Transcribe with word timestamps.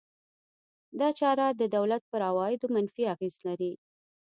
دا 0.99 1.09
چاره 1.19 1.47
د 1.51 1.61
دولت 1.75 2.03
پر 2.11 2.21
عوایدو 2.29 2.67
منفي 2.75 3.03
اغېز 3.13 3.35
لري. 3.47 3.71